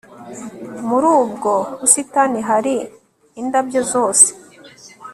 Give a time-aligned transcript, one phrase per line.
[0.87, 2.73] Muri ubwo busitani hari
[3.41, 4.27] indabyo zose